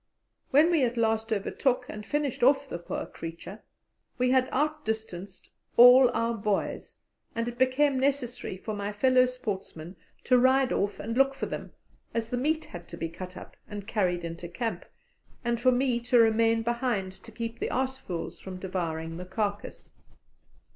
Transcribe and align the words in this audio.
When 0.49 0.71
we 0.71 0.83
at 0.83 0.97
last 0.97 1.31
overtook 1.31 1.85
and 1.87 2.03
finished 2.03 2.41
off 2.41 2.67
the 2.67 2.79
poor 2.79 3.05
creature, 3.05 3.61
we 4.17 4.31
had 4.31 4.49
out 4.51 4.83
distanced 4.83 5.51
all 5.77 6.09
our 6.09 6.33
"boys," 6.33 6.97
and 7.35 7.47
it 7.47 7.59
became 7.59 7.99
necessary 7.99 8.57
for 8.57 8.73
my 8.73 8.91
fellow 8.93 9.27
sportsman 9.27 9.95
to 10.23 10.39
ride 10.39 10.73
off 10.73 10.99
and 10.99 11.15
look 11.15 11.35
for 11.35 11.45
them 11.45 11.73
(as 12.15 12.31
the 12.31 12.37
meat 12.37 12.65
had 12.65 12.87
to 12.87 12.97
be 12.97 13.09
cut 13.09 13.37
up 13.37 13.55
and 13.67 13.85
carried 13.85 14.25
into 14.25 14.47
camp), 14.49 14.85
and 15.45 15.61
for 15.61 15.71
me 15.71 15.99
to 16.05 16.17
remain 16.17 16.63
behind 16.63 17.13
to 17.23 17.31
keep 17.31 17.59
the 17.59 17.69
aas 17.69 17.99
vogels 18.01 18.41
from 18.41 18.57
devouring 18.57 19.17
the 19.17 19.25
carcass. 19.25 19.91